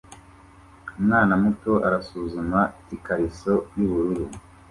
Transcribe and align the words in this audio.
Umwana 0.99 1.33
muto 1.43 1.73
arasuzuma 1.87 2.59
ikariso 2.95 3.53
yubururu 3.77 4.25